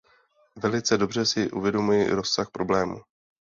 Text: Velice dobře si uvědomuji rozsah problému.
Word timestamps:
Velice 0.55 0.97
dobře 0.97 1.25
si 1.25 1.51
uvědomuji 1.51 2.09
rozsah 2.09 2.49
problému. 2.51 2.97